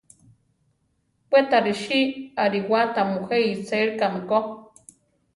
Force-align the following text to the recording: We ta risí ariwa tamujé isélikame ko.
We 1.31 1.39
ta 1.51 1.59
risí 1.67 2.01
ariwa 2.43 2.81
tamujé 2.95 3.37
isélikame 3.53 4.19
ko. 4.29 4.39